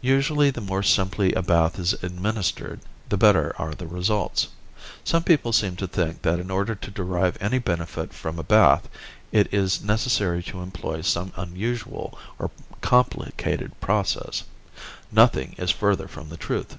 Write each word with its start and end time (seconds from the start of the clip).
Usually 0.00 0.48
the 0.48 0.62
more 0.62 0.82
simply 0.82 1.34
a 1.34 1.42
bath 1.42 1.78
is 1.78 1.92
administered 2.02 2.80
the 3.10 3.18
better 3.18 3.54
are 3.58 3.74
the 3.74 3.86
results. 3.86 4.48
Some 5.04 5.22
people 5.22 5.52
seem 5.52 5.76
to 5.76 5.86
think 5.86 6.22
that 6.22 6.40
in 6.40 6.50
order 6.50 6.74
to 6.74 6.90
derive 6.90 7.36
any 7.42 7.58
benefit 7.58 8.14
from 8.14 8.38
a 8.38 8.42
bath 8.42 8.88
it 9.32 9.52
is 9.52 9.84
necessary 9.84 10.42
to 10.44 10.62
employ 10.62 11.02
some 11.02 11.30
unusual 11.36 12.16
or 12.38 12.50
complicated 12.80 13.78
process. 13.78 14.44
Nothing 15.12 15.54
is 15.58 15.72
further 15.72 16.08
from 16.08 16.30
the 16.30 16.38
truth. 16.38 16.78